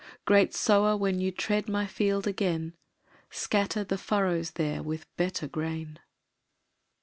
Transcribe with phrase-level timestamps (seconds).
[0.25, 2.73] Great Sower when you tread My field again,
[3.29, 5.99] Scatter the furrows there With better grain.